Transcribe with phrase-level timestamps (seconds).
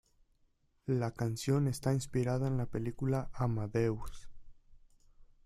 [0.87, 4.27] La canción está inspirada en la película "Amadeus".